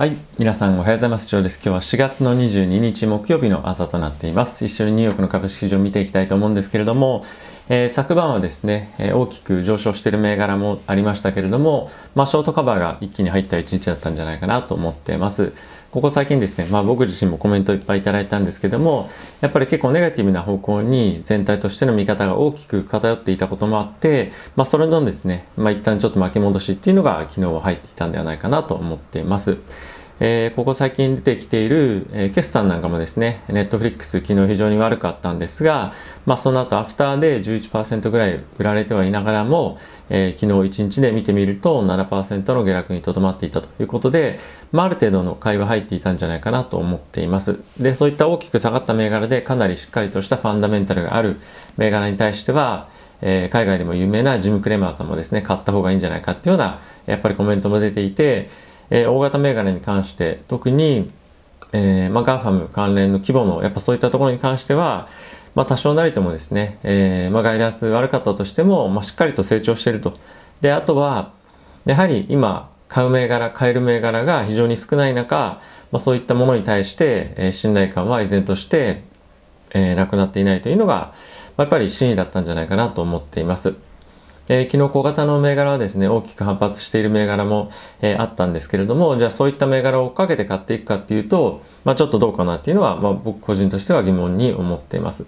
[0.00, 0.16] はい。
[0.38, 1.28] 皆さんおはようございます。
[1.28, 1.56] ジョーです。
[1.56, 4.64] 今日は4月の22日木曜日の朝となっています。
[4.64, 7.22] 一緒にニューヨークの株式市場を見ていきたいと思うんですけれども、
[7.68, 15.52] えー昨晩はですね、えー大きく上昇している銘柄もありましたけれども、まあ、ショートカバーが一気に入った一日だったんじゃないかなと思っています。
[15.90, 29.58] ここ最近ですね、まあ、僕自身もコメントいっぱいいただいたんですけども、やっぱり結構ネガティブな方向に全体としての見方が大きく偏っていたこともあって、まあ、それのですね、まあ、一旦ちょっと巻き戻しっていうのが昨日は入ってきたんではないかなと思っています。
[30.22, 35.94] えーここ最近出てきている、えー決算なんかもですね、ネットフリックス昨日非常に悪かったんですが、
[36.26, 39.78] まあその後アフターで11%ぐらい売られてはいながらも、
[40.10, 44.38] えー昨日1日で見てみると7%の下落にとどまっていたということで、
[44.72, 47.58] まあある程度の買いは入っていたんじゃないかなと思っています。
[47.78, 51.40] で、そういった大きく下がった銘柄でかなりしっかりとしたファンダメンタルがある
[51.78, 52.90] 銘柄に対しては、
[53.22, 58.50] えー海外でも有名なジム・クレマーさんもですね、買った方がいいんじゃないかっていうような、やっぱりコメントも出ていて、
[58.90, 61.10] えー大型銘柄に関して特に、
[61.72, 65.08] えーまあ、ガーファム関連の規模のやっぱそういったところに関しては、
[65.54, 70.18] まあ、多少なりともですね、えーまあ、ガイダンス悪かったとしても、まあ、しっかりと成長していると
[70.60, 71.32] であとは
[71.84, 75.60] やはり今買う銘柄買える銘柄が非常に少ない中、
[75.92, 79.04] まあ、そういったものに対して、えー信頼感は依然として、
[79.70, 81.12] えーなくなっていないというのが、ま
[81.58, 83.74] あやっぱり真意だったんじゃないかなと思っています。
[84.52, 87.70] えー昨日小型の銘柄はですね大きく反発している銘柄も、
[88.02, 95.26] えーあったんですけれどもじゃあそういった銘柄を追っかけて買っていくかっていうと、まあ、ちょっとどうかなっていうのは、まあ、僕個人としては疑問に思っています。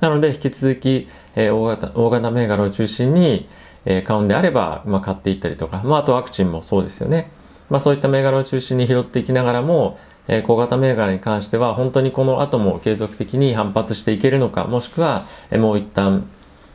[0.00, 3.48] なので引き続き、えー大型大型銘柄を中心に、
[3.86, 7.30] えー買うんであれば、まあ、買っていったりとか、まあ、あとワクチンもそうですよね、
[7.70, 16.28] まあ、そういった銘柄を中心に拾っていきながらもえー小型銘柄に関しては本当にこの後も継続的に反発していけるのかもしくは、えーもう一旦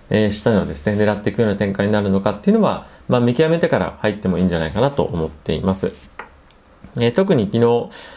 [0.10, 5.94] えー下のですね狙っていくような展開になるのかっていうのは、まあ、見極めてから入ってもいいんじゃないかなと思っています。
[6.98, 7.60] えー特に昨日、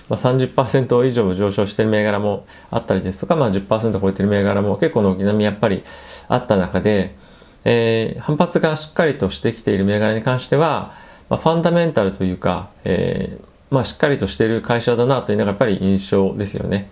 [0.08, 5.82] まあ、30%以上上昇している銘柄もあったりですとか、まあ、10%超えている銘柄も結構軒並みやっぱり
[6.28, 7.16] あった中で、
[7.64, 10.94] えー反発がしっかりとしてきている銘柄に関しては、
[11.28, 16.88] まあ、ファンダメンタルというか、えーまあ、しっかりとしている会社だなというのがやっぱり印象ですよね。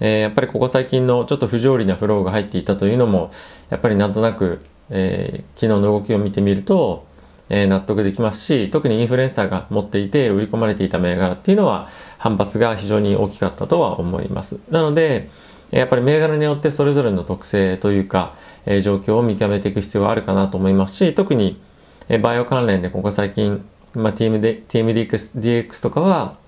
[0.00, 3.30] えーやっぱりここ最近のちょっと不条理なフローが入っていたというのも
[3.68, 7.06] やっぱりなんとなく、えー昨日の動きを見てみると、
[7.50, 11.88] えー納得できますし特にインフルエンサーが持っていて売り込まれていた銘柄っていうのは
[12.18, 14.58] 反発が非常に大きかったとは思います。
[14.70, 15.28] なので
[15.70, 18.34] やっぱり銘柄によってそれぞれの特性というか、
[18.66, 21.60] えー状況を見極めていく必要はあるかなと思いますし特に、
[22.08, 26.39] えーバイオ関連でここ最近、まあ、TMD, TMDX とかは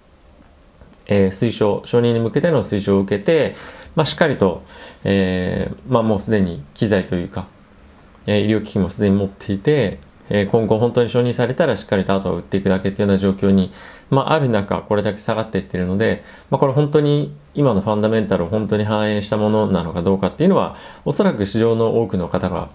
[1.06, 3.54] えー推奨承認に向けての推奨を受けて、
[3.94, 4.62] まあ、しっかりと、
[5.04, 7.46] えーまあ、もうすでに機材というか、
[8.26, 9.98] えー医療機器もすでに持っていて、
[10.34, 13.70] え今後本当に承認されたらしっかりとあとは売っていくだけっていうような状況に、
[14.08, 22.70] まあ、ある中これだけ下がっていってるので、まあ、これ本当に今のファンダメンタルを本当に反映したものなのかどうかっていうのはおそらく市場の多くの方が、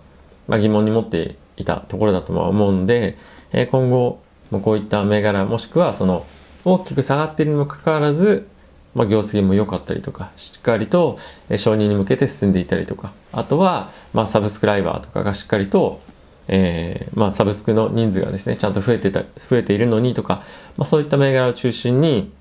[0.47, 3.17] まあ、疑問に持っていたところだとは思うので、
[3.51, 4.19] え今後
[4.51, 6.25] こういった銘柄もしくはその
[6.67, 8.45] 大きく下がっているにもかかわらず、
[8.93, 11.17] まあ、業績も良かったりとかしっかりと
[11.55, 13.13] 承認に向けて進んでいたりとか。
[13.31, 16.01] あとは、まあ、サブスクライバーとかがしっかりと、
[16.49, 20.43] えーまあ、サブスクの人数がですねちゃんと増えてた増えているのにとか、
[20.75, 22.31] まあ、そういった銘柄を中心に、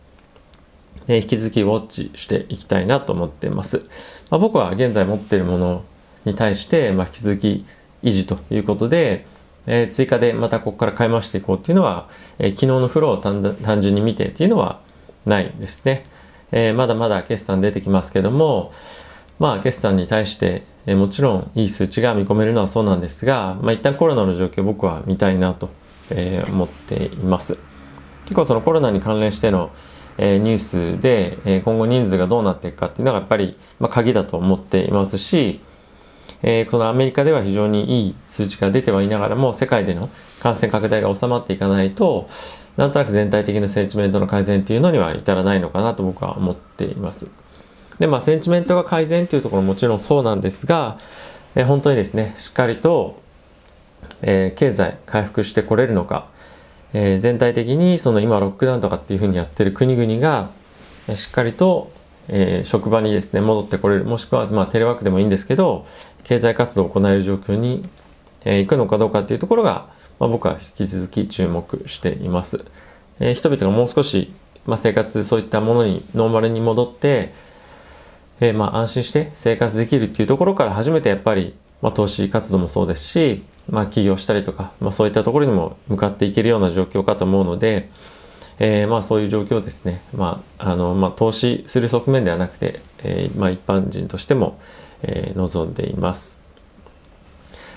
[1.09, 3.85] え引き続きウォッチしていきたいなと思っています、
[4.29, 5.85] まあ、僕は現在持っているもの
[6.25, 7.65] に対して、まあ、引き続き
[8.03, 9.25] 維持ということで、
[9.67, 14.81] えー追加でまたここから買い増していこうっていうのは、えー昨日のフローを単単純に見てっていうのは
[15.25, 16.05] ないですね、
[16.53, 18.73] えーまだまだ決算出てきますけども
[19.39, 25.69] まあ決算に対して、えーもちろんいい数値が見込めるのはそうなんですが、まあ、一旦コロナの状況僕は見たいなと、
[26.11, 27.59] えー思っています。
[28.25, 29.71] 結構そのコロナに関連しての、
[30.19, 35.61] えーニュースで、えー今後人数がどうなっていくかっていうのがやっぱり、まあ、鍵だと思っていますし、
[36.49, 40.09] えーこのアメリカでは非常にいい数値が出てはいながらも世界での
[40.41, 42.29] 感染拡大が収まっていかないと
[42.77, 47.27] なんとなく全体的なセンチメントの改善っていうのには至らないのかなと僕は思っています。
[47.99, 50.99] でまあセンチメントが改善っていうところももちろんそうなんですが、
[51.57, 53.21] えー本当にですねしっかりと、
[54.23, 56.29] えー経済回復してこれるのか、
[56.93, 60.51] えー全体的にその今ロックダウンとかっていうふうにやってる国々が
[61.09, 61.91] えしっかりと、
[62.29, 65.87] えー職場にですね戻ってこれるもしくはまあテレワークでもいいんですけど
[66.27, 67.89] 経済活動を行える状況に、
[68.45, 69.89] えー行くのかどうかっていうところが、
[70.19, 72.65] まあ、僕は引き続き注目しています。
[73.21, 74.33] えー人々がもう少し、
[74.67, 77.33] まあ、生活そういったものにノーマルに戻って、
[78.41, 87.89] えーまあ安心して生活できるっていうところから初めてやっぱり、まあ、投資活動もそうですし、まあ、起業したりとか、まあ、そういったところにも向かっていけるような状況かと思うので、
[88.59, 94.59] えー、まあそういう状況ですね、まああのまあ、投資する側面ではなくて、えーまあ、一般人としても、
[95.03, 96.43] えー、望んでいます。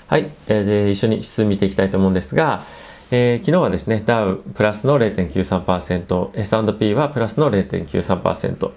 [0.06, 2.64] はい、えー、で一緒に指数見ていきたいと思うんですが、
[3.12, 8.70] えー、昨日はですね、ダウプラスの0.93%、S&P はプラスの0.93%、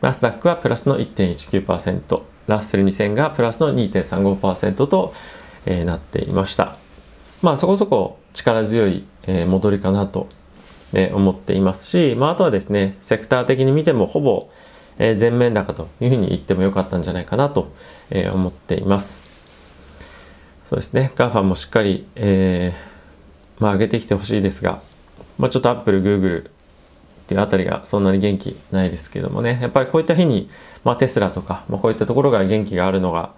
[0.00, 5.14] ナスダックはプラスの1.19%、ラッセル2000がプラスの2.35%と、
[5.66, 6.76] えー、なっていました。
[7.42, 10.28] まあそこそこ力強い、えー、戻りかなと、
[10.92, 14.50] えー、思っていますし、まああとはですね、セクター的に見てもほぼ、
[15.02, 17.72] え、全面高というふうに言ってもよかったんじゃないかなと、
[18.10, 19.28] え、思っています。
[20.62, 24.82] そうですね、ガーファンもしっかり、えー、まあ上げてきてほしいですが、
[25.38, 26.50] まあちょっとアップル、グーグルっ
[27.26, 30.50] ていうあたりがそんなに元気ないですけどもね、やっぱりこういった日に、
[30.84, 33.32] まあテスラとか、まあこういったところが元気があるのが、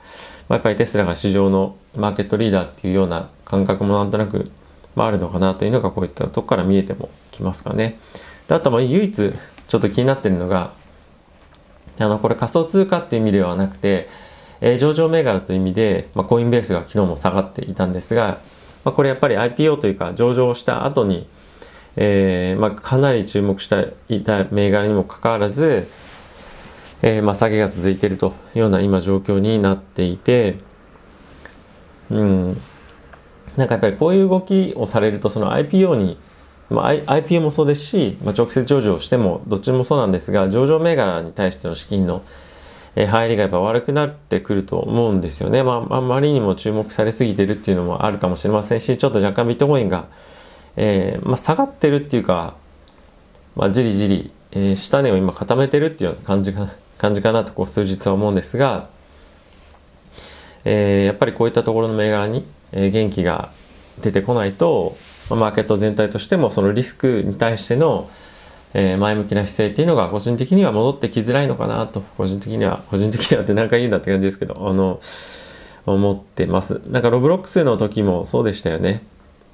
[0.49, 4.51] まあ、やっぱりテスラが市場のマーケットリーダーっていうような感覚もなんとなく、
[4.97, 8.01] まあ、あるのかなというのがこういったとこから見えてもきますかね。
[8.49, 9.33] であとまあ唯一
[9.69, 10.73] ちょっと気になってるのが
[12.03, 14.09] あのこれ仮想通貨っていう意味ではなくて、
[14.61, 18.39] えー、上場銘柄という意味で、まあ、コインベースが昨日も下がっていたんですが、
[18.85, 21.29] まあ、これやっぱり IPO というか上場した後に、
[21.97, 25.89] えーまあ、かなり注目していた銘柄にもかかわらず、
[27.03, 30.57] えーまあ、下げが続いているというような今状況になっていて、
[32.11, 32.61] うん、
[33.57, 36.19] なんかやっぱりこういう動きをされるとその IPO に
[36.73, 42.23] まあ、IPO もそうですし、まあ、直接上場してもどっちもそうなんですが上場銘柄に対しての資金の
[42.95, 45.63] 入りがやっぱ悪くなってくると思うんですよね。
[45.63, 50.09] まあ、あまりにも注目されすぎてるっていうのもあるかもしれませんしちょっと若干ビットコインが、
[50.77, 52.55] えーまあ、下がってるっていうか、
[53.57, 58.89] まあ、じりじり、えー、下値を今固めてるっていうような感じかな感じかなとこう数日は思うんですが、
[60.65, 63.51] えー、やっぱりこういったところの銘柄に、元気が
[64.01, 64.97] 出てこないと
[65.31, 68.11] マーケット全体としてもそのリスクに対しての、
[68.75, 72.01] え、前向きな姿勢っていうのが個人的には戻ってきづらいのかなと。
[72.17, 75.01] 個人的には個人的にはって何回言うんだって感じですけどあの
[75.87, 76.81] 思ってます。
[76.89, 79.03] なんかロブロックスの時もそうでしたよね。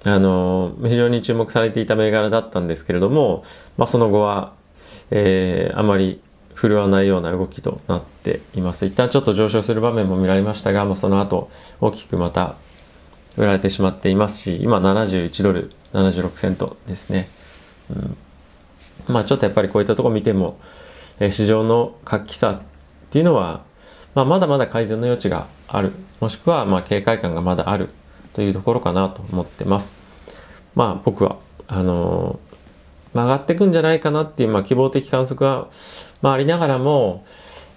[0.04, 3.44] あの非常に注目されていた銘柄だったんですけれども、
[3.76, 4.52] まあ、その後は、
[5.10, 6.20] えー、あまり
[6.54, 8.86] 振るわないような動きとなっています。
[8.86, 11.50] 一旦ちょっと上昇する場面も見られましたが、まあ、その後
[11.80, 12.56] 大きくまた
[13.38, 17.28] 売られてしまっていますし今71ドル76セントですね、
[17.90, 18.16] うん、
[19.14, 20.60] まあちょっとやっぱりこういったとこ見ても、
[21.20, 22.60] え市場の活気さっ
[23.10, 23.62] ていうのは、
[24.14, 25.92] まあ、まだまだ改善の余地がある。
[26.20, 27.88] もしくはまあ警戒感がまだある。
[28.38, 29.98] というところかなと思ってます。
[30.76, 35.68] まあ僕はあのー、曲がっていくんじゃないかなっていう、まあ、希望的観測は、
[36.22, 37.26] まあ、ありながらも、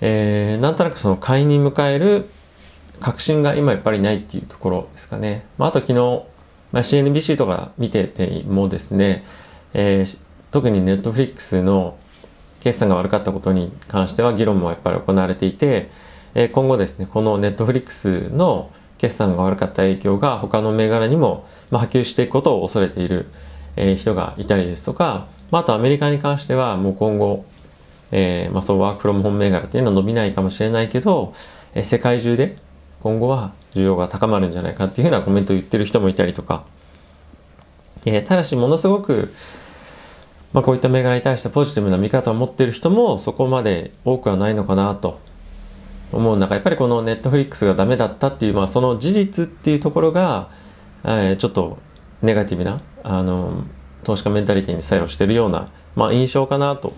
[0.01, 2.29] えー、なんとなくその買いに迎える
[3.01, 5.45] 確信が今やっぱりないっていうところですかね。
[5.57, 5.95] まあ、あと昨日、
[6.71, 9.25] まあ、CNBC とか見ててもですね、
[9.73, 10.19] えー、
[10.51, 11.97] 特に Netflix の
[12.61, 15.89] 決算が悪かったことに関しては議論もやっぱり行われていて、
[16.35, 23.25] えー、今後ですね、この Netflix の決算が悪かった影響が他の銘柄にも、波及していくことを恐れている、
[23.75, 27.45] え、人がいたりですとか、まあ、あとアメリカに関してはもう今後、
[28.11, 31.33] えーまあ、そうワークフロムホーム銘柄っていうのは伸びないかもしれないけど、
[31.73, 32.57] え、世界中で
[33.01, 36.65] 今後は需要が高まるんじゃないかっていうふうなコメントを言ってる人もいたりとか、
[38.05, 39.33] えー、ただしものすごく、
[40.53, 45.19] まあ、こういった銘柄に対してポジティブな見方を持ってる人もそこまで多くはないのかなと。
[46.13, 50.49] 思う中やっぱりこのネットフリックスがダメだったっていう、まあ、その事実っていうところが、
[51.03, 51.77] えー、ちょっと
[52.21, 53.63] ネガティブなあの
[54.03, 56.93] 投資家メンタリティに作用してるような、まあ、印象かなと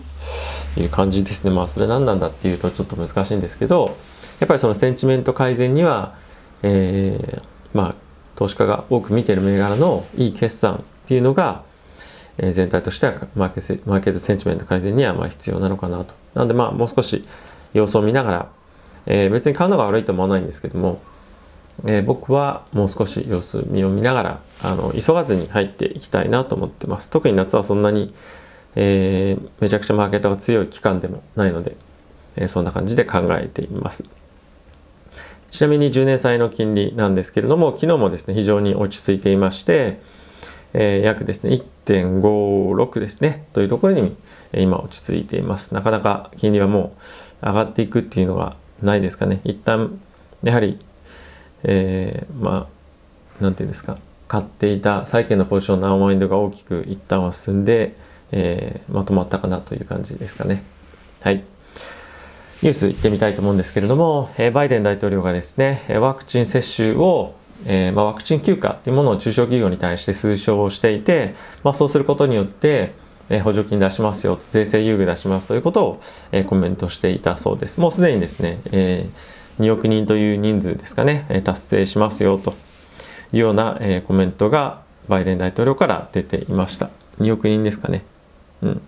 [0.76, 1.54] いう感じですね。
[1.54, 3.96] まあそれ何なんだっていうとちょっと難しいんですけど
[4.40, 6.16] やっぱりそのセンチメント改善には、
[6.62, 7.94] えー、まあ
[8.36, 11.62] 投資家が多く見ている銘柄のいい決算っていうのが、
[12.38, 16.14] えー、全体としてはマーケットマーケットセンチメント改善にはまあ必要なのかなと。
[16.34, 17.24] なのでまあもう少し
[17.72, 18.48] 様子を見ながら、
[19.06, 21.00] えー、別に買うのが悪いと思わないんですけども、
[21.84, 27.10] えー、僕はもう少し様子見を見ながらあの急がずに入っていきたいなと思ってます。
[27.10, 28.14] 特に夏はそんなに、
[28.74, 31.76] えー、めちゃくちゃマーケットが強い期間でもないので、
[32.36, 34.04] えー、そんな感じで考えています。
[35.54, 40.00] ちなみに10年債の金利なんですけれども、昨日もですね、非常に落ち着いていまして、
[40.72, 44.16] えー、約ですね、1.56ですね、というところに
[44.52, 45.72] 今落ち着いています。
[45.72, 46.96] なかなか金利はも
[47.40, 49.42] う上がっていくっていうのがないですかね。
[49.44, 50.00] 一旦、
[50.42, 50.76] やはり、
[51.62, 52.66] えー、ま
[53.38, 57.94] あ、なんていうんですか、買っていた債券のポジションのアンワインドが大きく一旦は進んで、
[58.32, 60.64] えー、まとまったかなという感じですかね。
[61.22, 61.44] はい。
[62.64, 67.34] ニュース行ってみたいと思うんですけれども、えバイデン大統領がですね、ワクチン接種を、
[67.66, 72.94] えー、まあ、ワクチン休暇というものを中小企業に対して推奨をしていて、まあ、そうすることによって、
[73.28, 76.00] え補助金出しますよと税制優遇出しますということを、
[76.32, 77.80] えコメントしていたそうです。
[77.80, 79.10] もうすでにですね、え
[79.60, 82.54] 2億人という人数ですかね、え達成しますよと
[83.34, 86.88] いうような、えコメントがバイデン大統領から出ていました。
[87.20, 88.04] 2億人ですかね。
[88.62, 88.82] うん。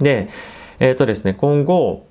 [0.00, 0.30] で
[0.78, 2.05] えっ、とですね今後、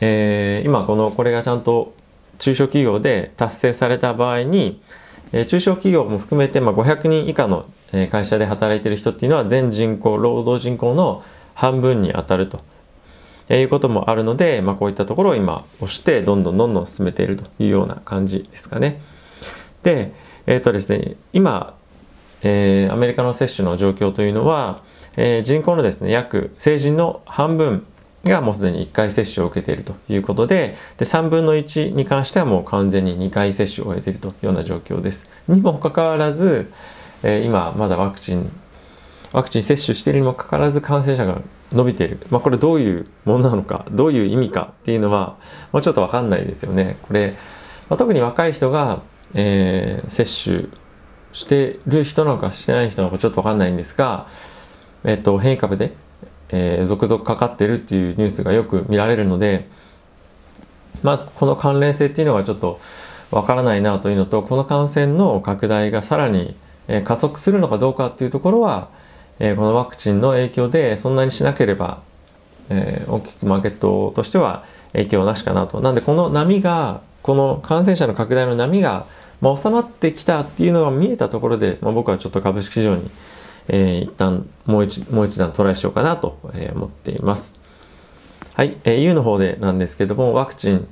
[0.00, 1.94] えー、今このこれがちゃんと
[2.38, 4.80] 中小企業で達成された場合に、
[5.32, 7.66] え中小企業も含めて、まあ、500人以下の
[8.10, 11.22] 会社で働いてる人っていうのは全人口労働人口の
[11.54, 12.60] 半分に当たると
[13.54, 19.00] いうこともあるので、まあ、こういったところを今押してどんどんどんどん進めているというような感じですかね。
[19.82, 20.12] で、
[20.46, 21.74] えっ、ー、とですね、今、
[22.42, 24.82] えー、アメリカの接種の状況というのは、
[25.16, 27.86] えー、人口のですね約成人の半分
[28.24, 35.28] がもうすでに1回接種を受けているということでで3分の1に関してはもう完全に2回接種を終えているというような状況です。
[35.48, 36.70] にもかかわらず、
[37.22, 38.50] えー、今まだワクチン
[39.32, 41.40] ワクチン接種しているにもかかわらず感染者が
[41.72, 45.36] 伸びている、まあ、これどういうものなのかどういう意味かっていうのは
[45.72, 46.96] もうちょっと分かんないですよね。
[47.02, 47.34] これ、
[47.88, 49.02] まあ、特に若い人が、
[49.34, 50.68] えー、接種
[51.32, 54.28] してる人なのかしてない人なのかちょっと分かんないんですが、
[55.04, 55.94] えー、と変異株で
[56.52, 59.68] えー、続々かかってるっていうニュースがよく見られるので、
[61.02, 62.78] まあ、この関連性っていうのはちょっと
[63.30, 66.54] わからないなというのとこの感染の拡大がさらに
[67.04, 68.90] 加速するのかどうかっていうところは、
[69.38, 72.02] えー、このワクチンの影響でそんなにしなければ、
[72.68, 75.80] えー、大きくマーケットとしては影響なしかなと。
[75.80, 79.06] なんでこの波がこの感染者の拡大の波が、
[79.40, 83.10] まあ、収まってきたっていうのが見えたところで、まあ、僕はちょっと株式市場に
[83.68, 86.38] えー、一旦もう一もう一段トライしようかなと
[86.74, 87.60] 思っています。
[88.54, 90.86] はい、えー、U の方でなんですけどもワクチン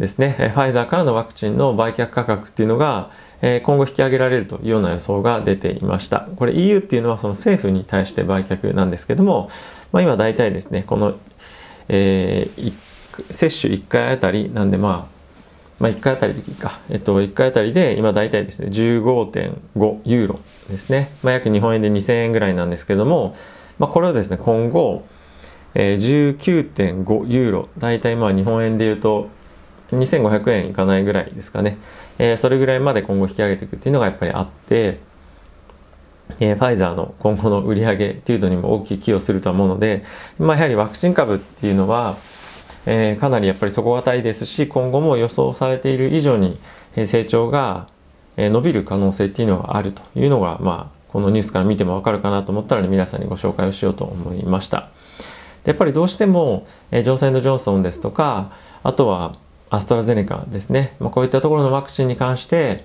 [0.00, 3.10] ですねファイザーからのワクチンの売却価格っていうのが、
[3.42, 9.50] えー、今後引き上げられるというような予想が出ていましたこれ EU っていうのはその政府に対して売却なんですけども、
[9.92, 11.16] まあ、今大体ですねこの、
[11.88, 12.72] えー、
[13.30, 15.19] 接種1回あたりなんでまあ
[15.80, 23.34] まあ、1回あたりでいいか、えっと、1回あたりで今大体ですね15.5ユーロですね、まあ、約日本円で2000円ぐらいなんですけども、
[23.78, 25.06] まあ、これをですね今後、
[25.74, 29.30] えー、19.5ユーロ大体まあ日本円で言うと
[29.92, 31.78] 2500円いかないぐらいですかね、
[32.18, 35.00] えー、それぐらいまで今後引き上げていくっていうのがやっぱりあって、
[36.40, 40.04] えー、ファイザーの今後の売り上げっていうのにも大きく寄与するとは思うので、
[40.38, 42.18] まあ、やはりワクチン株っていうのは
[42.86, 46.58] えー、かなりやっぱり底堅いですし今後も予想されている以上に
[47.06, 47.88] 成長が
[48.36, 54.88] 伸びる可能性っていうのがあるというのが、まあ、このニュースから見てもわかるかなと思ったので皆さんにご紹介をしようと思いました。
[55.64, 59.36] でやっぱりどうしても、えジョンソンジョンソンですとかあとは
[59.68, 62.84] アストラゼネカですね、まあ、こういったところのワクチンに関して、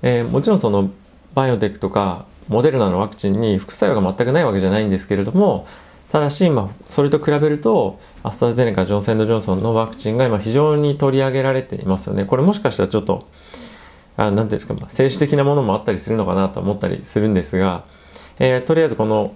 [0.00, 0.90] えー、もちろんその
[1.34, 5.66] バイオテックとかモデルナのワクチンに副作用が全くないわけじゃないんですけれども
[6.12, 12.26] ただし、まあ、それと比べるとアストラゼネカジョンソンドジョンソンのワクチンが今非常に取り上げられていますよね。
[12.26, 13.26] これもしかしたらちょっと
[14.18, 17.84] あなんていうんですか、まあ、政治的なものもあったりするのかなと思ったりするんですが、
[18.38, 19.34] えー、とりあえずこの、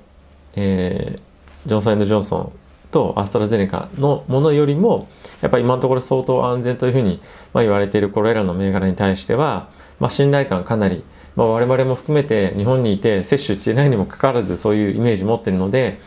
[0.55, 2.53] えー、ジョンソンジョンソン
[2.91, 5.09] とアストラゼネカのものよりも
[5.41, 7.23] やっぱり今のところ相当安全というふうに、
[7.55, 11.03] まあ、言われているこれらの銘柄に対しては、まあ、信頼感かなり、
[11.37, 16.01] まあ、我々も含めて日本にいて接種していないにもかかわらずそういうイメージ持ってるので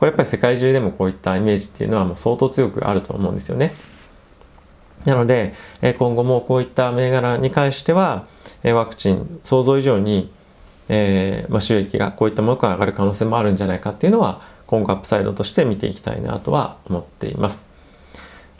[0.00, 3.74] これやっぱり世界中でもこういったイメージっていうのはもう相当強くあると思うんですよね。
[5.04, 5.52] なので、
[5.98, 8.26] 今後もこういった銘柄に関しては、
[8.64, 10.32] ワクチン想像以上に、
[10.88, 17.68] えーまあ、収益がこういったものが上がる可能性もあるんじゃないかっていうのは今後アップサイドとして見ていきたいなとは思っています。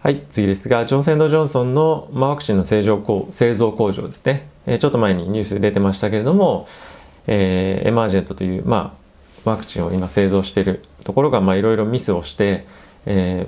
[0.03, 6.69] はい、次ですが、ジョンセンド・ジョンソンの、まあ、ワクチンの製造工製造工場ですね、えー、ちょっと前にニュース出てましたけれども、
[7.27, 9.00] えー、エマージェントという、まあ、
[9.45, 12.67] ワクチンを今製造しているところがいろいろミスをして、
[13.07, 13.47] え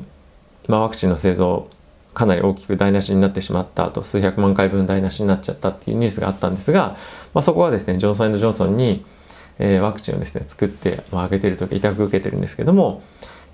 [0.67, 1.69] ーまあ、ワクチンの製造
[2.15, 6.97] かなり大きく台無しになってしまったと数百万回分台無しになっちゃったっていうニュースがあったんですが、
[7.35, 9.05] まあ、そこはですねジョンソンジョンソンに、
[9.59, 13.03] えー、ワクチンをですね作って、まあ、げてるとか委託受けてるんですけども、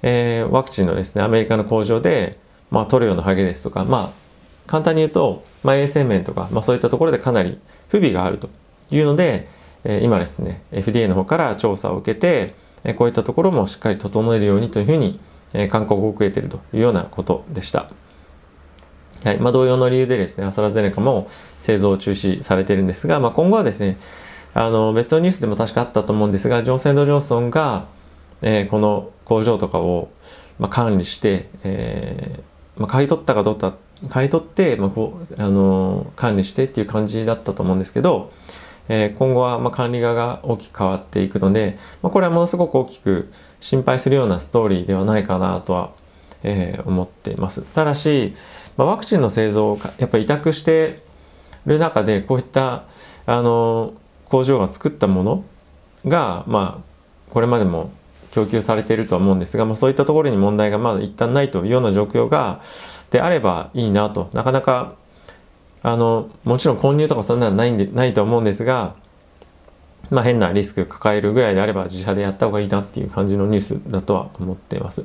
[0.03, 2.39] えー、ワクチンのですねアメリカの工場で、
[2.71, 4.29] まあ、塗料のハゲですとかまあ
[4.67, 8.51] 簡単に言うと、まあ、衛生面とか、まあ、そういったところでかなり不備があると
[8.91, 9.49] いうので、
[9.85, 12.55] え、今ですね FDA の方から調査を受けて
[12.85, 15.21] えこういったところもしっかり整えるようにというふうに、
[15.55, 17.91] え勧告を受けているというようなことでした。
[19.25, 23.99] はいまあ、同様の理由でですね、アストラゼネカも製造中止されているんですが、まあ、今後はですね、
[24.55, 27.87] あの別のニュースでも確かあったと思うんですが、ジョンセン・ジョンソンが、
[28.43, 30.09] えー、この工場とかを、
[30.59, 33.75] まあ、管理して、えーまあ、買い取ったかどうか
[34.09, 38.31] 買い取って、まあこうあの管理してっていう感じだったと思うんですけど、
[38.89, 43.31] え今後はま管理側が大きく変わっていくので、まこれはものすごく大きく
[43.61, 45.93] 心配するようなストーリーではないかなとは、
[46.45, 47.63] え思っています。
[47.63, 48.35] ただし、
[48.77, 51.03] まワクチンの製造をやっぱり委託して
[51.67, 52.85] る中でこういった
[53.27, 53.93] あの
[54.27, 55.45] 工場が作ったもの
[56.07, 57.91] が、まあ、これまでも
[58.31, 62.63] 供給されているとは思うんですが、まあ、そういったところに問題がまだ一旦ないというような状況が
[63.11, 64.95] であればいいなとなかなか
[65.83, 68.95] あのもちろん混入とかそんなのないんでないと思うんですが、
[70.11, 75.05] まあ、変なリスク抱えるぐらいであれば自社でやった方がいいなっていう感じのニュースだとは思っています。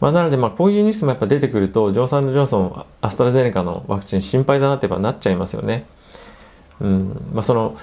[0.00, 5.86] まあ、なのでまあこういうニュースもやっぱ出てくるとジョーサンド・ジョンソンアストラゼネカのワクチン心配だなってやっぱなっちゃいますよね。
[6.80, 7.76] うんまあ、その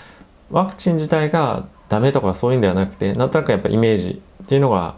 [0.49, 4.95] ワクチン自体がダメとかそういうんではなくてなんとなくやっぱイメージっていうのが、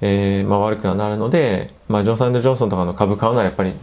[0.00, 3.74] えーまあ、悪くはなるので、まあ、ジョンソンドジョンソンとかの株買うならやっぱり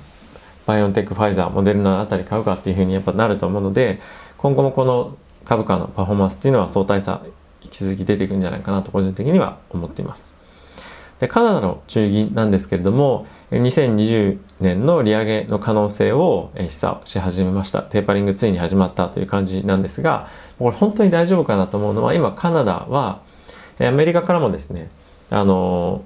[0.67, 3.99] バイオンテックファイザーモデルナあたり買うかっていうふうにやっぱなると思うので
[4.37, 7.21] 今後もこの株価のパフォーマンスっていうのは相対差
[7.63, 10.35] 引き続き出ていくんじゃないかなと個人的には思っています。
[11.19, 20.27] でカナダの中銀なんですけれども2020年の利上げの可能性を示唆し始めましたテーパリングついに始まったという感じなんですが
[20.59, 23.21] これ本当に大丈夫かなと思うのは今カナダは
[23.79, 24.91] アメリカからもですね
[25.31, 26.03] あの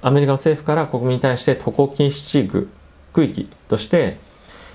[0.00, 2.68] アメリカの政府から国民に対して渡航禁止地域
[3.16, 4.18] 区域として、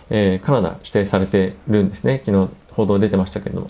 [0.10, 2.24] えー、カナダ指定されてるんですね。
[2.26, 3.70] 昨日報道出てましたけれども。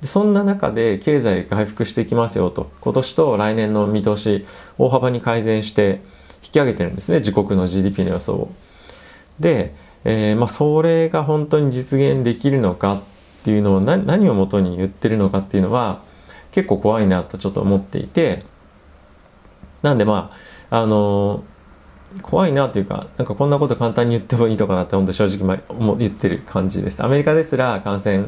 [0.00, 2.68] でそんな中で経済回復していきますよと。
[2.80, 4.44] 今年と来年の見通し
[4.76, 6.00] 大幅に改善して
[6.42, 7.20] 引き上げてるんですね。
[7.20, 8.50] 自国の GDP の予想を。
[9.38, 9.72] で、
[10.04, 13.02] えー、まあ、それが本当に実現できるのかっ
[13.44, 16.02] ていうのを何をもとに言ってるのかっていうのは
[16.50, 18.44] 結構怖いなとちょっと思っていて。
[19.82, 20.32] なんでま
[20.70, 21.57] ああのー、
[22.22, 27.02] 怖いなというかなんかこんなこと簡単に言ってもいいのかなって本当正直、まあ、言ってる感じです。
[27.04, 28.26] アメリカですら感染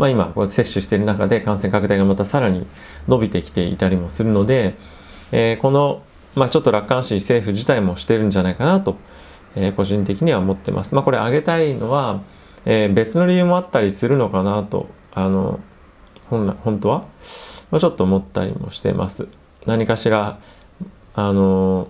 [0.00, 2.66] まあ、今こう接種している中で感染拡大がまたさらに
[3.06, 4.76] 伸びてきていたりもするので、
[5.30, 6.02] えー、この、
[6.34, 8.96] まあ、ちょっと楽観視政府自体もしてるんじゃないかなと、
[9.54, 10.94] えー、個人的には思ってます。
[10.94, 12.22] まあ、これ挙げたいのは、
[12.64, 15.60] えー、別の理由もあったりするのかなとあの
[16.30, 17.04] 本本当は、
[17.70, 19.28] まあ、ちょっと思ったりもしてます。
[19.66, 20.38] 何かしら
[21.14, 21.88] あの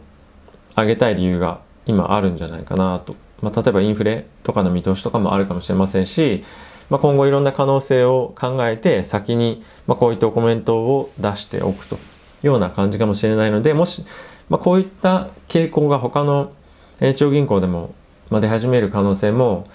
[0.80, 6.44] 挙げたい理由が今あるんじゃないかなと、まあ、例えばインフレとかの見通しとかもあるかもしれませんし
[6.90, 11.98] まあ、今後いろんな可能性を考えて先に、ま、こういったコメントを出しておくとい
[12.44, 14.04] うような感じかもしれないのでもし、
[14.48, 16.52] ま、こういった傾向が他の
[16.98, 17.94] 地方銀行でも
[18.30, 19.68] 出始める可能性も、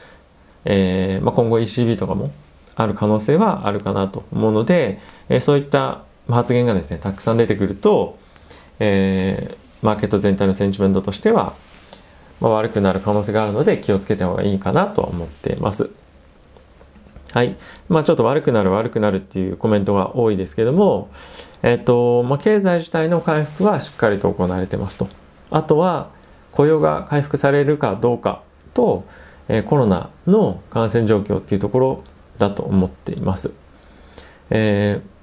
[0.66, 2.32] えーま、今後 ECB とかも
[2.76, 8.20] ある可能性はあるかなと思うので、え、そういった発言がですねたくさん出てくると、
[8.80, 11.54] えー、マーケット全体のセンチメントとしては、
[12.42, 15.90] まあ、悪くなる可能性があるので気をつけた方がいいかなとは思っています。
[17.32, 17.56] はい。
[17.90, 21.10] まあちょっと悪くなる悪くなるっていうコメントが多いですけども、
[21.64, 25.10] えっと、まあ経済自体の回復はしっかりと行われてますと。
[25.52, 26.10] あとは
[26.52, 28.42] 雇用が回復されるかどうか
[28.74, 29.04] と、
[29.50, 32.04] えー、コロナの感染状況っていうところ
[32.38, 33.52] だと思っています。
[34.50, 35.15] えー、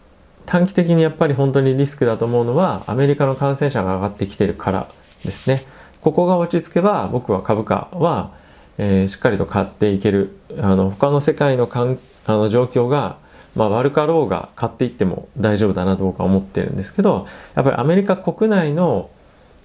[0.47, 4.89] 短期的にやっぱり本当にリスクだと思うのはアメリカの感染者が上がってきてるから
[5.25, 5.63] ですね。
[6.01, 8.33] ここが落ち着けば僕は株価は
[8.79, 13.19] えー、しっかりと買っていけるあの他の世界のかんあの状況が、
[13.55, 19.11] まあ、悪かろうが買っていっても大丈夫だなと僕は思ってるんですけどやっぱりアメリカ国内の、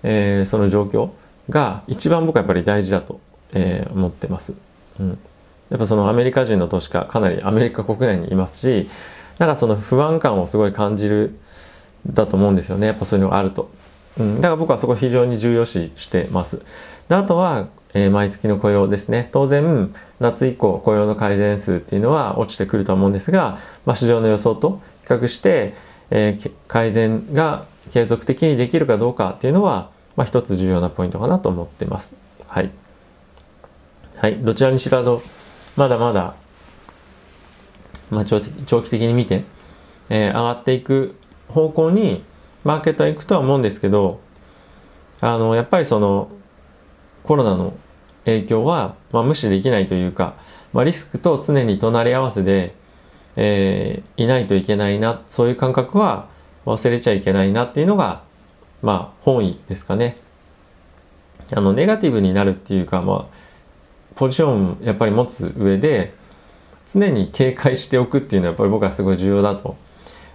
[0.03, 1.11] えー、その状況
[1.49, 3.19] が一番僕はやっぱり大事だと、
[3.53, 4.53] えー、思ってます。
[4.99, 5.19] うん、
[5.69, 8.89] やっぱそのアメリカ人の投資家かなりアメリカ国内にいますし
[9.39, 11.37] なんかその不安感をすごい感じる
[12.05, 13.69] だと思うんですよねやっぱそういうのがあると。
[14.19, 16.61] うん、だから僕はそこ非常に重要視してます。
[17.07, 25.73] であとはえー、毎月の雇用ですね当然夏以降雇用の改善数っていうのは落ちてくると思うんですが、まあ、市場の予想と比較して、
[26.11, 32.17] えー、改善が継続的にできるかどうかっていうのは、まあ、一つ重要なポイントかなと思ってます。
[32.47, 32.69] はい、
[34.17, 35.21] はい、どちらにしろ
[35.75, 36.35] まだまだ、
[38.09, 39.43] まあ、長期的に見て、
[40.09, 41.15] えー、上がっていく
[41.49, 42.23] 方向に
[42.63, 44.19] マーケットは行くとは思うんですけど
[45.21, 46.29] あのやっぱりその
[47.23, 47.73] コロナの
[48.25, 50.35] 影響は、まあ、無視できないというか、
[50.73, 52.75] まあ、リスクと常に隣り合わせで、
[53.35, 56.27] えー、いないといけないなそういう感覚は
[56.65, 58.23] 忘れちゃいけないなっていうのが
[58.81, 60.17] まあ本意ですかね。
[61.55, 63.35] あのネガティブになるっていうか、まあ、
[64.15, 66.13] ポジションやっぱり持つ上で
[66.91, 69.75] 常に警戒しておくっていうのはやっぱり僕はすごい重要だと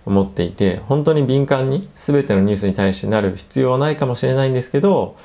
[0.04, 5.16] 思っていて本当に敏感に全てのニュースに対してなる必要はないかもしれないんですけど、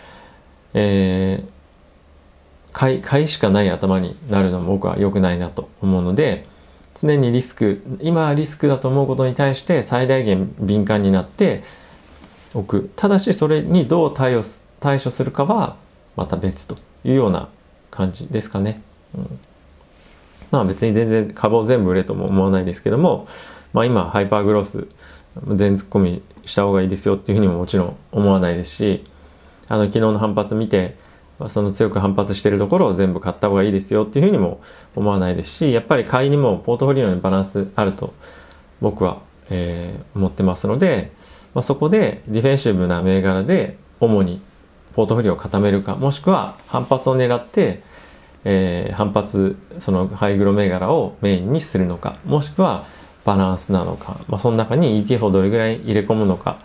[0.73, 1.57] えー
[2.77, 6.45] 買い買いしかない頭になるのも僕は良くないなと思うので
[6.93, 11.63] 常にリスク今リスクだと思うことに対して最大限敏感になって
[12.53, 14.43] おくただしそれにどう対応
[14.79, 15.75] 対処するかは
[16.15, 17.49] また別というような
[17.89, 18.79] 感じですかね。
[19.17, 19.39] うん、
[20.51, 23.27] まあ別に全然株を全部売れとも思わないですけども、
[23.73, 24.87] まあ、今ハイパーグロース
[25.55, 29.05] 全突っ込みした方がいいですよっていうふうにももちろん思わないですし
[29.67, 30.95] あの昨日の反発見て
[31.47, 34.59] その強く反発してるところを全部買った方がいいですよっていうふうにも
[34.95, 38.13] 思わないですしやっぱり買いにもポートフォリオにバランスあると
[38.81, 41.11] 僕は、えー、思ってますので、
[41.53, 44.41] まあ、そこでディフェンシブな銘柄で主に
[44.95, 47.83] ポートフォリオを固めるかもしくは反発を狙って、
[48.45, 52.85] えー、反発そのハイグロ銘柄をメインにするのかもしくは
[53.25, 56.59] バランスなのか、まあ、その中に ETF をどれぐらい入れ込むのか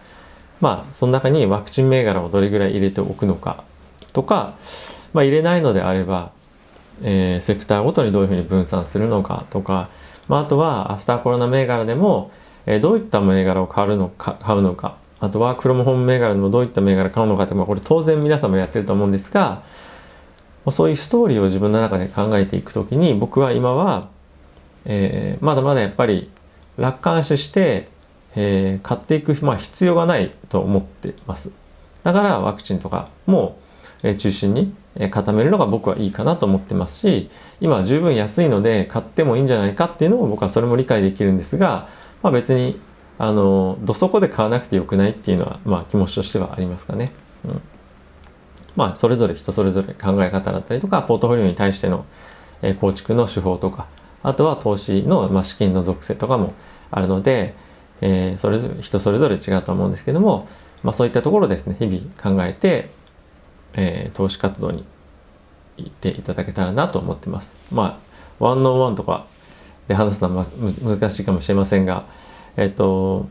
[0.60, 3.64] まあその中にワクチン銘柄をどれぐらい入れておくのか
[4.12, 4.54] とか、
[5.12, 6.30] まあ、入れないのであれば、
[7.02, 9.88] えー、セクターごとにどういうふうに分散するのかとか、
[10.28, 12.30] まあ、あとはアフターコロナ銘柄でも、
[12.66, 19.62] えー、どういった銘柄を買うのか買うのかあとはクロムホーム銘柄でもどういった銘柄を買うのかって、まあ、これ当然皆さんもやってると思うんですが
[20.70, 24.08] そういうストーリーを自分の中で考えていくときに僕は今は、
[24.84, 26.30] えー、まだまだやっぱり
[26.76, 27.88] 楽観視して、
[28.36, 31.52] えー、買っていく、まあ、必要がないと思ってます。
[32.04, 33.56] だからワクチンとかも
[34.02, 34.74] え中心に
[35.10, 41.88] 固めるのが僕はいいかなと思ってますし今は十分安いので買ってもいいんじゃないかっていうのも僕はそれも理解できるんですが、
[42.22, 42.80] まあ、別に
[43.18, 47.12] あのどそこで買わなくてよくないっていうのは、まあ、気持ちとしてはありますかね。
[47.44, 47.62] うん
[48.76, 52.06] まあ、それぞれ人それぞれ考え方だったりとかポートフォリオに対しての
[52.80, 53.86] 構築の手法とか
[54.22, 56.54] あとは投資の、ま、資金の属性とかも
[56.90, 57.54] あるので、
[58.00, 60.48] えー、それぞれ人それぞれ違うと思うんですけども、
[60.82, 62.90] まあ、そういったところですね日々考えて
[63.74, 64.84] えー、投資活動に
[65.76, 67.56] 行っていただけたらなと思ってます。
[67.72, 68.00] ま
[68.40, 69.26] あ、ワンオンワンとか
[69.88, 70.46] で話すのは
[70.82, 72.04] 難しいかもしれませんが、
[72.56, 73.28] えっ、ー、と、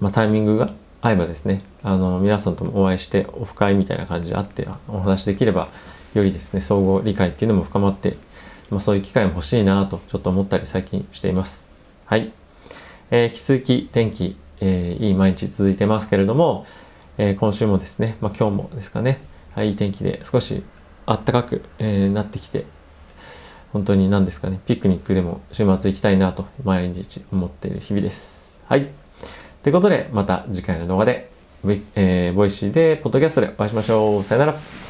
[0.00, 0.70] まあ、タイミングが
[1.02, 5.68] 合えばですね、あの、皆さんともお会いしてオフ会みたいな感じであってお話できれば、
[6.14, 8.16] よりですね、総合理解っていうのも深まって、
[8.70, 11.74] まあ、そういう機会も欲しいなとちょっと思ったり最近しています。
[12.06, 12.32] はい。
[13.10, 16.64] えー、引き続き天気、えー、いい毎日続いてますけれども、
[17.18, 19.20] えー、今週もですね、まあ、今日もですかね、
[19.54, 20.62] はい、いい天気で少し
[21.04, 22.64] あったかく、え、なってきて
[23.72, 28.64] 本当に何ですかねピクニックでも週末行きたいなと毎日思っている日々です。
[28.68, 29.01] はい。
[29.62, 31.30] ということでまた次回の動画で、
[31.94, 34.22] えー、ボイシーでポッドキャストでお会いしましょう。
[34.22, 34.81] さよなら。